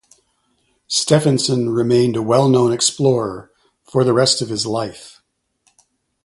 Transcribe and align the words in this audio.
Stefansson 0.87 1.69
remained 1.69 2.15
a 2.15 2.23
well-known 2.23 2.73
explorer 2.73 3.51
for 3.83 4.03
the 4.03 4.13
rest 4.13 4.41
of 4.41 4.49
his 4.49 4.65
life. 4.65 5.21